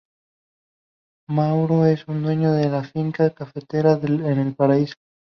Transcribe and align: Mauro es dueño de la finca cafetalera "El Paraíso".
Mauro 1.29 1.85
es 1.85 2.07
dueño 2.07 2.53
de 2.53 2.69
la 2.71 2.83
finca 2.83 3.35
cafetalera 3.35 3.99
"El 4.01 4.55
Paraíso". 4.55 4.95